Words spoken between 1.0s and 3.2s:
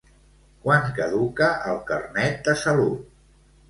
caduca el Carnet de salut?